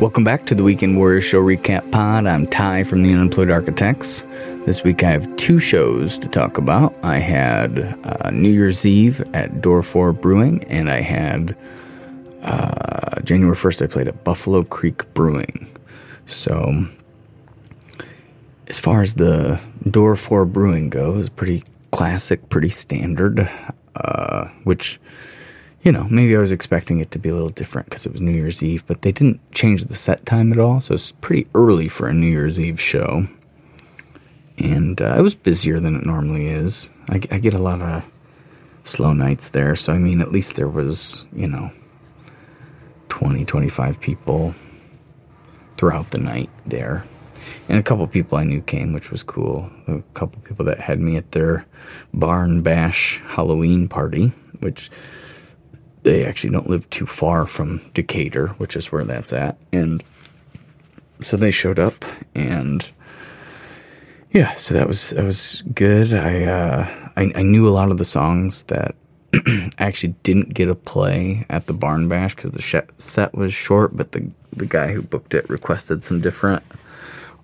[0.00, 2.24] Welcome back to the Weekend Warrior Show Recap Pod.
[2.24, 4.24] I'm Ty from the Unemployed Architects.
[4.64, 6.94] This week I have two shows to talk about.
[7.02, 11.54] I had uh, New Year's Eve at Door 4 Brewing, and I had
[12.40, 15.70] uh, January 1st I played at Buffalo Creek Brewing.
[16.24, 16.86] So,
[18.68, 23.50] as far as the Door 4 Brewing goes, pretty classic, pretty standard,
[23.96, 24.98] uh, which
[25.82, 28.20] you know, maybe I was expecting it to be a little different because it was
[28.20, 31.46] New Year's Eve, but they didn't change the set time at all, so it's pretty
[31.54, 33.26] early for a New Year's Eve show.
[34.58, 36.90] And uh, it was busier than it normally is.
[37.08, 38.04] I, I, get a lot of
[38.84, 41.70] slow nights there, so I mean, at least there was, you know,
[43.08, 44.54] 20, 25 people
[45.78, 47.06] throughout the night there.
[47.70, 49.70] And a couple people I knew came, which was cool.
[49.88, 51.64] A couple people that had me at their
[52.12, 54.90] barn bash Halloween party, which
[56.02, 59.58] they actually don't live too far from Decatur, which is where that's at.
[59.72, 60.02] And
[61.20, 62.90] so they showed up and
[64.32, 66.14] yeah, so that was that was good.
[66.14, 68.94] I uh, I, I knew a lot of the songs that
[69.34, 73.52] I actually didn't get a play at the Barn Bash because the sh- set was
[73.52, 76.62] short, but the the guy who booked it requested some different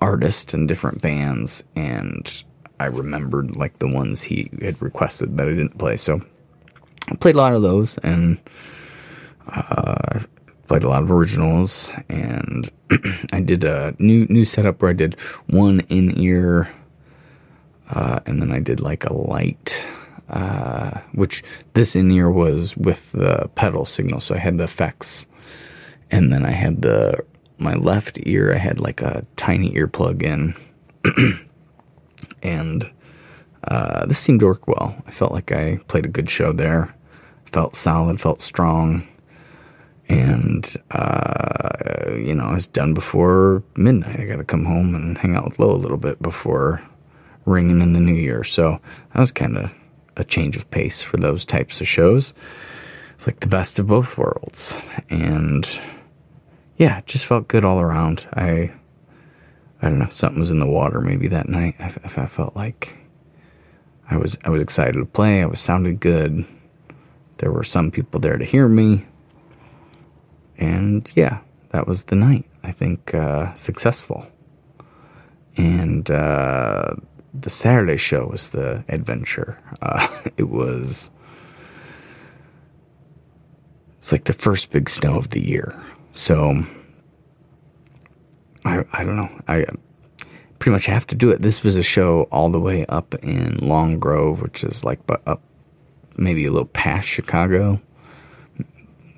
[0.00, 2.42] artists and different bands, and
[2.80, 5.96] I remembered like the ones he had requested that I didn't play.
[5.96, 6.20] So
[7.12, 8.38] I played a lot of those and
[9.48, 10.20] uh,
[10.66, 11.92] played a lot of originals.
[12.08, 12.70] And
[13.32, 16.70] I did a new new setup where I did one in ear,
[17.90, 19.86] uh, and then I did like a light.
[20.30, 25.26] Uh, which this in ear was with the pedal signal, so I had the effects,
[26.10, 27.22] and then I had the
[27.58, 28.54] my left ear.
[28.54, 30.54] I had like a tiny earplug in,
[32.42, 32.90] and
[33.64, 34.96] uh, this seemed to work well.
[35.06, 36.94] I felt like I played a good show there.
[37.52, 39.06] Felt solid, felt strong.
[40.08, 44.20] And, uh, you know, I was done before midnight.
[44.20, 46.82] I got to come home and hang out with Lo a little bit before
[47.44, 48.44] ringing in the new year.
[48.44, 48.80] So
[49.12, 49.72] that was kind of
[50.16, 52.34] a change of pace for those types of shows.
[53.14, 54.76] It's like the best of both worlds.
[55.08, 55.68] And
[56.76, 58.26] yeah, it just felt good all around.
[58.34, 58.72] I,
[59.80, 61.76] I don't know, something was in the water maybe that night.
[61.78, 62.96] I, I felt like
[64.10, 65.42] I was I was excited to play.
[65.42, 66.44] I was sounded good.
[67.38, 69.06] There were some people there to hear me.
[70.58, 72.46] And yeah, that was the night.
[72.62, 74.26] I think uh, successful.
[75.56, 76.94] And uh,
[77.34, 79.58] the Saturday show was the adventure.
[79.80, 80.06] Uh,
[80.36, 81.10] it was.
[83.98, 85.74] It's like the first big snow of the year.
[86.12, 86.64] So
[88.64, 89.30] I I don't know.
[89.48, 89.66] I
[90.58, 91.42] pretty much have to do it.
[91.42, 95.22] This was a show all the way up in Long Grove, which is like but
[95.26, 95.42] up
[96.16, 97.80] maybe a little past Chicago,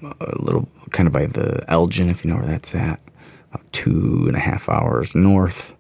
[0.03, 3.00] a little kind of by the Elgin, if you know where that's at,
[3.53, 5.75] about two and a half hours north.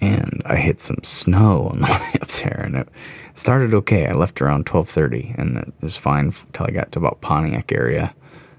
[0.00, 2.88] And I hit some snow on the way up there, and it
[3.34, 4.06] started okay.
[4.06, 7.72] I left around twelve thirty, and it was fine until I got to about Pontiac
[7.72, 8.14] area,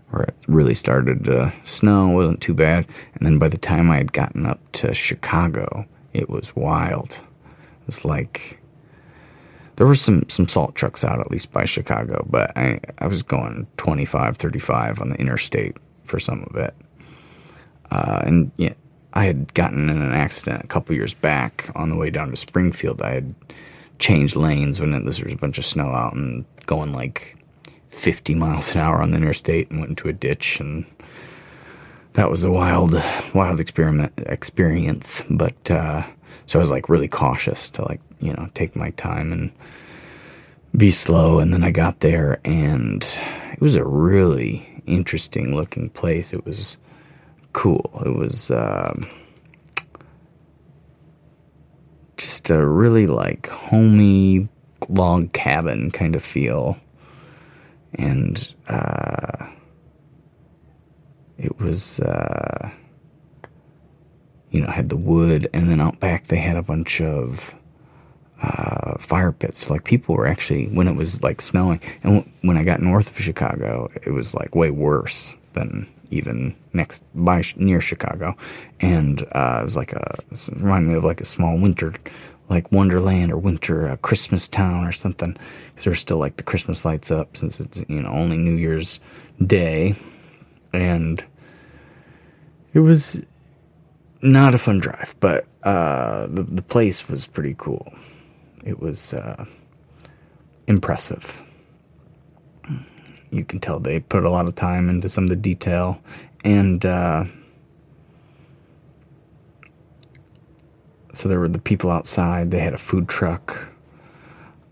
[0.09, 2.07] where it really started to snow.
[2.07, 6.29] Wasn't too bad, and then by the time I had gotten up to Chicago, it
[6.29, 7.11] was wild.
[7.11, 8.59] It was like
[9.75, 13.23] there were some some salt trucks out at least by Chicago, but I I was
[13.23, 16.73] going 25, 35 on the interstate for some of it.
[17.91, 18.73] Uh, and yeah,
[19.13, 22.35] I had gotten in an accident a couple years back on the way down to
[22.35, 23.01] Springfield.
[23.01, 23.35] I had
[23.99, 27.37] changed lanes when it, there was a bunch of snow out and going like
[27.89, 30.85] 50 miles an hour on the interstate and went into a ditch and
[32.13, 32.93] that was a wild,
[33.33, 35.21] wild experiment experience.
[35.29, 36.03] But uh,
[36.47, 39.51] so I was like really cautious to like you know take my time and
[40.75, 41.39] be slow.
[41.39, 43.03] And then I got there, and
[43.53, 46.33] it was a really interesting looking place.
[46.33, 46.77] It was
[47.53, 47.89] cool.
[48.05, 48.93] It was uh,
[52.17, 54.47] just a really like homey
[54.89, 56.77] log cabin kind of feel,
[57.95, 58.53] and.
[58.67, 59.47] Uh,
[61.37, 62.69] it was, uh,
[64.55, 67.53] you know, had the wood, and then out back they had a bunch of
[68.41, 69.65] uh, fire pits.
[69.65, 72.81] So, like people were actually when it was like snowing, and w- when I got
[72.81, 78.33] north of Chicago, it was like way worse than even next by near Chicago,
[78.79, 81.93] and uh, it was like a it reminded me of like a small winter,
[82.49, 85.35] like Wonderland or winter uh, Christmas town or something.
[85.67, 89.01] Because there's still like the Christmas lights up since it's you know only New Year's
[89.45, 89.95] Day,
[90.71, 91.25] and
[92.73, 93.19] it was
[94.25, 97.93] not a fun drive, but uh, the the place was pretty cool.
[98.65, 99.45] It was uh,
[100.67, 101.43] impressive.
[103.31, 106.01] You can tell they put a lot of time into some of the detail,
[106.43, 107.25] and uh,
[111.13, 112.51] so there were the people outside.
[112.51, 113.71] They had a food truck.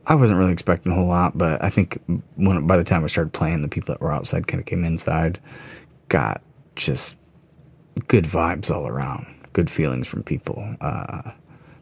[0.07, 1.97] I wasn't really expecting a whole lot, but I think
[2.35, 4.83] when by the time we started playing, the people that were outside kind of came
[4.83, 5.39] inside,
[6.09, 6.41] got
[6.75, 7.17] just
[8.07, 10.75] good vibes all around good feelings from people.
[10.81, 11.31] Uh,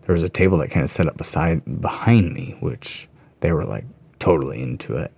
[0.05, 3.07] there was a table that kind of set up beside behind me, which
[3.39, 3.85] they were like
[4.19, 5.11] totally into it.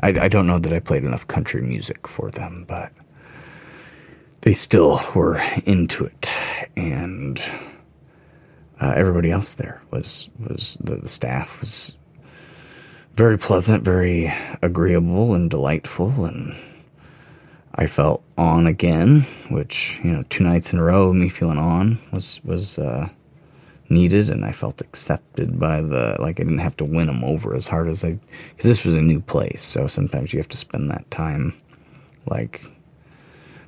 [0.00, 2.92] I, I don't know that I played enough country music for them, but
[4.42, 6.32] they still were into it,
[6.76, 7.42] and
[8.80, 11.92] uh, everybody else there was was the, the staff was
[13.16, 16.54] very pleasant, very agreeable and delightful, and
[17.78, 21.98] I felt on again, which you know, two nights in a row me feeling on
[22.12, 23.08] was was uh,
[23.88, 27.54] needed, and I felt accepted by the like I didn't have to win them over
[27.54, 28.18] as hard as I
[28.50, 31.54] because this was a new place, so sometimes you have to spend that time
[32.26, 32.64] like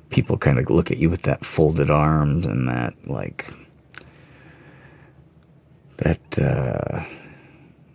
[0.09, 3.51] people kind of look at you with that folded arms and that like
[5.97, 7.01] that uh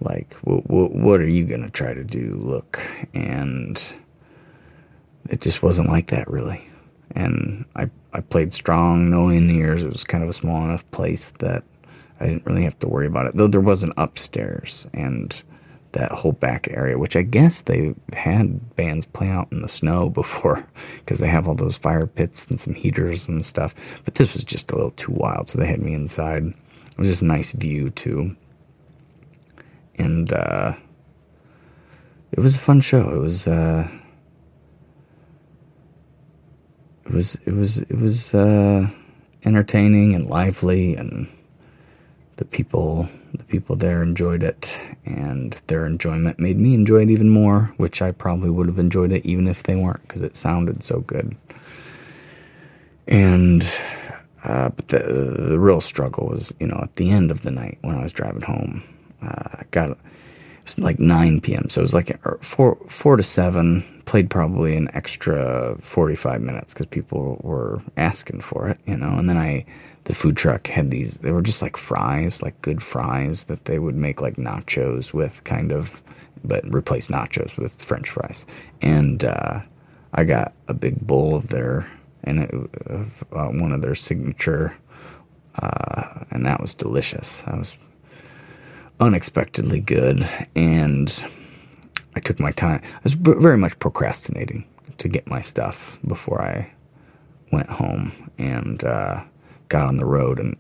[0.00, 2.40] like w- w- what are you gonna try to do?
[2.42, 2.80] Look
[3.12, 3.82] and
[5.31, 6.62] it just wasn't like that really
[7.14, 10.88] and i i played strong no in ears it was kind of a small enough
[10.90, 11.62] place that
[12.20, 15.43] i didn't really have to worry about it though there was an upstairs and
[15.96, 20.08] that whole back area, which I guess they had bands play out in the snow
[20.23, 20.67] before
[20.99, 23.75] because they have all those fire pits and some heaters and stuff.
[24.05, 26.44] But this was just a little too wild, so they had me inside.
[26.44, 28.37] It was just a nice view too.
[29.96, 30.75] And uh,
[32.32, 33.08] it was a fun show.
[33.08, 33.88] It was uh,
[37.05, 38.86] it was it was it was uh,
[39.44, 41.26] entertaining and lively and
[42.36, 47.30] the people the people there enjoyed it and their enjoyment made me enjoy it even
[47.30, 50.84] more which i probably would have enjoyed it even if they weren't because it sounded
[50.84, 51.36] so good.
[53.08, 53.62] And
[54.44, 54.98] uh, but the
[55.48, 58.12] the real struggle was you know at the end of the night when i was
[58.12, 58.82] driving home
[59.22, 59.96] uh, i got
[60.66, 64.76] was like 9 p.m so it was like er, 4 4 to 7 played probably
[64.76, 69.64] an extra 45 minutes because people were asking for it you know and then i
[70.04, 73.78] the food truck had these they were just like fries like good fries that they
[73.78, 76.02] would make like nachos with kind of
[76.44, 78.44] but replace nachos with french fries.
[78.82, 79.60] And uh,
[80.12, 81.90] i got a big bowl of their
[82.24, 82.54] and it,
[83.32, 84.76] uh, one of their signature
[85.62, 87.42] uh, and that was delicious.
[87.46, 87.76] I was
[89.00, 91.25] unexpectedly good and
[92.14, 94.64] i took my time i was very much procrastinating
[94.98, 96.70] to get my stuff before i
[97.52, 99.22] went home and uh,
[99.69, 100.56] got on the road and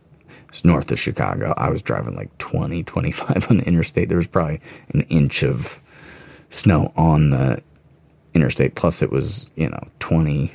[0.56, 1.52] it's north of Chicago.
[1.58, 4.08] I was driving like 20, 25 on the interstate.
[4.08, 4.60] There was probably
[4.94, 5.78] an inch of
[6.48, 7.62] snow on the
[8.32, 8.74] interstate.
[8.74, 10.50] Plus, it was, you know, 20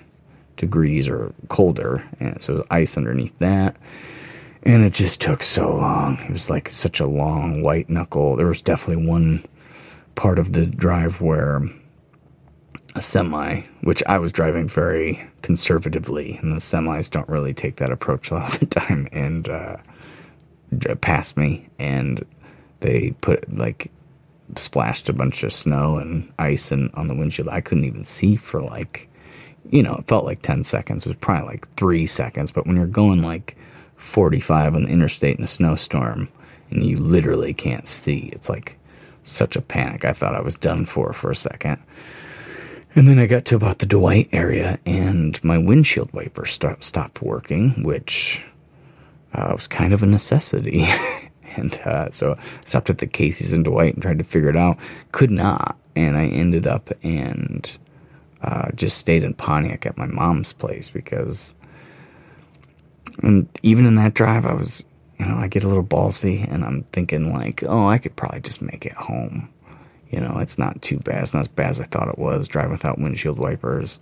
[0.57, 2.03] degrees or colder.
[2.19, 3.75] And so it was ice underneath that.
[4.63, 6.19] And it just took so long.
[6.21, 8.35] It was like such a long white knuckle.
[8.35, 9.43] There was definitely one
[10.15, 11.61] part of the drive where
[12.95, 17.91] a semi, which I was driving very conservatively, and the semis don't really take that
[17.91, 19.77] approach a lot of the time, and uh,
[21.01, 22.25] passed me, and
[22.81, 23.91] they put like
[24.57, 27.47] splashed a bunch of snow and ice and on the windshield.
[27.49, 29.07] I couldn't even see for like,
[29.69, 31.05] you know, it felt like 10 seconds.
[31.05, 33.55] It was probably like three seconds, but when you're going like
[34.01, 36.27] 45 on the interstate in a snowstorm
[36.71, 38.77] and you literally can't see, it's like
[39.23, 40.05] such a panic.
[40.05, 41.77] I thought I was done for for a second.
[42.95, 47.21] And then I got to about the Dwight area, and my windshield wiper st- stopped
[47.21, 48.41] working, which
[49.33, 50.85] uh, was kind of a necessity.
[51.55, 54.57] and uh, so I stopped at the Casey's in Dwight and tried to figure it
[54.57, 54.77] out.
[55.13, 57.69] Could not, and I ended up and
[58.41, 61.53] uh, just stayed in Pontiac at my mom's place because,
[63.23, 64.85] and even in that drive, I was,
[65.19, 68.41] you know, I get a little ballsy, and I'm thinking like, oh, I could probably
[68.41, 69.49] just make it home
[70.11, 71.23] you know, it's not too bad.
[71.23, 72.47] It's not as bad as I thought it was.
[72.47, 73.99] Driving without windshield wipers,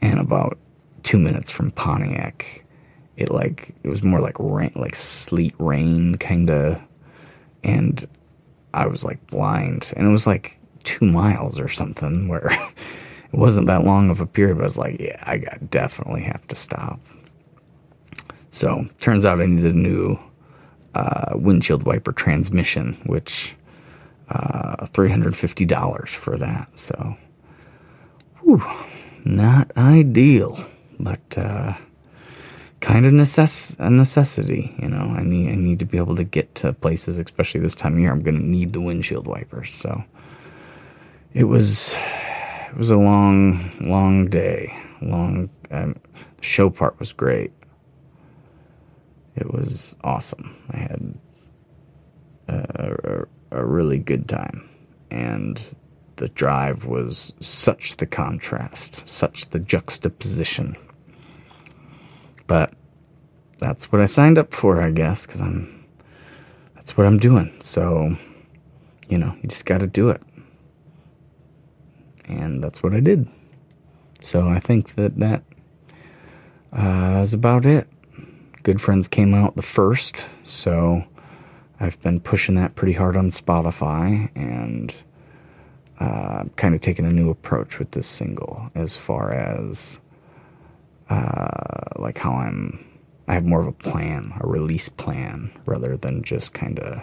[0.00, 0.58] and about
[1.02, 2.64] two minutes from Pontiac,
[3.18, 6.80] it like it was more like rain, like sleet rain kind of,
[7.62, 8.08] and
[8.72, 12.46] I was like blind, and it was like two miles or something where
[13.32, 14.56] it wasn't that long of a period.
[14.56, 15.36] But I was like, yeah, I
[15.68, 16.98] definitely have to stop.
[18.50, 20.18] So turns out I needed a new
[20.94, 23.54] uh, windshield wiper transmission, which
[24.30, 26.68] uh, $350 for that.
[26.78, 27.16] So,
[28.42, 28.62] whew,
[29.24, 30.64] not ideal,
[30.98, 31.74] but uh,
[32.80, 34.74] kind of necess- a necessity.
[34.80, 37.74] You know, I need I need to be able to get to places, especially this
[37.74, 38.12] time of year.
[38.12, 39.72] I'm going to need the windshield wipers.
[39.72, 40.02] So,
[41.34, 41.94] it was
[42.68, 44.76] it was a long, long day.
[45.02, 45.50] Long.
[45.70, 45.94] Um,
[46.36, 47.52] the show part was great.
[49.40, 50.54] It was awesome.
[50.70, 51.14] I had
[52.48, 54.68] a, a really good time.
[55.10, 55.62] And
[56.16, 60.76] the drive was such the contrast, such the juxtaposition.
[62.46, 62.74] But
[63.58, 65.84] that's what I signed up for, I guess, because I'm
[66.74, 67.52] that's what I'm doing.
[67.60, 68.16] So,
[69.08, 70.22] you know, you just got to do it.
[72.26, 73.28] And that's what I did.
[74.22, 75.42] So I think that that
[76.72, 77.88] uh, is about it.
[78.62, 81.02] Good Friends came out the first, so
[81.80, 84.94] I've been pushing that pretty hard on Spotify and
[85.98, 89.98] uh, kind of taking a new approach with this single as far as
[91.08, 91.48] uh,
[91.96, 92.84] like how I'm.
[93.28, 97.00] I have more of a plan, a release plan, rather than just kind of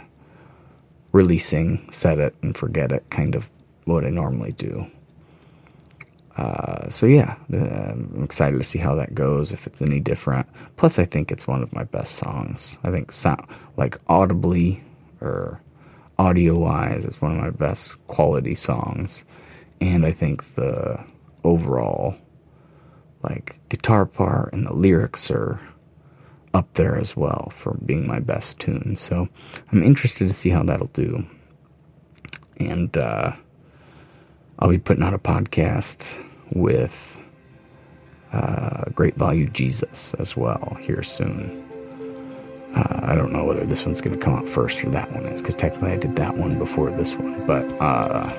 [1.12, 3.50] releasing, set it and forget it, kind of
[3.86, 4.86] what I normally do.
[6.38, 9.52] Uh, so yeah, I'm excited to see how that goes.
[9.52, 10.48] If it's any different.
[10.78, 12.78] Plus, I think it's one of my best songs.
[12.84, 14.84] I think sound like audibly
[15.20, 15.60] or
[16.20, 19.24] audio wise, it's one of my best quality songs.
[19.82, 21.00] And I think the
[21.44, 22.16] overall
[23.24, 25.60] like guitar part and the lyrics are
[26.54, 28.96] up there as well for being my best tune.
[28.96, 29.28] So
[29.72, 31.26] I'm interested to see how that'll do.
[32.58, 33.34] And uh,
[34.60, 36.24] I'll be putting out a podcast
[36.54, 37.18] with
[38.34, 41.64] uh, Great Value Jesus as well here soon.
[42.76, 45.26] Uh, I don't know whether this one's going to come out first or that one
[45.26, 47.46] is, because technically I did that one before this one.
[47.48, 48.30] But, uh,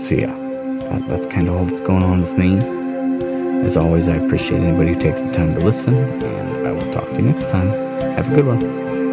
[0.00, 0.34] so yeah,
[0.88, 2.56] that, that's kind of all that's going on with me.
[3.64, 7.08] As always, I appreciate anybody who takes the time to listen, and I will talk
[7.08, 7.68] to you next time.
[8.16, 9.07] Have a good one.